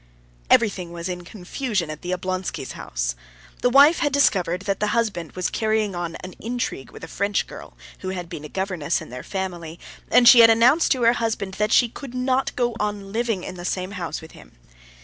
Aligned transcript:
Everything 0.49 0.91
was 0.91 1.07
in 1.07 1.23
confusion 1.23 1.91
in 1.91 1.99
the 2.01 2.09
Oblonskys' 2.11 2.71
house. 2.71 3.13
The 3.61 3.69
wife 3.69 3.99
had 3.99 4.11
discovered 4.11 4.61
that 4.63 4.79
the 4.79 4.87
husband 4.97 5.33
was 5.33 5.51
carrying 5.51 5.93
on 5.93 6.15
an 6.23 6.33
intrigue 6.39 6.89
with 6.89 7.03
a 7.03 7.07
French 7.07 7.45
girl, 7.45 7.77
who 7.99 8.09
had 8.09 8.27
been 8.27 8.43
a 8.43 8.49
governess 8.49 8.99
in 8.99 9.09
their 9.11 9.21
family, 9.21 9.79
and 10.09 10.27
she 10.27 10.39
had 10.39 10.49
announced 10.49 10.91
to 10.93 11.03
her 11.03 11.13
husband 11.13 11.53
that 11.59 11.71
she 11.71 11.87
could 11.87 12.15
not 12.15 12.55
go 12.55 12.75
on 12.79 13.11
living 13.13 13.43
in 13.43 13.57
the 13.57 13.63
same 13.63 13.91
house 13.91 14.21
with 14.23 14.31
him. 14.31 14.53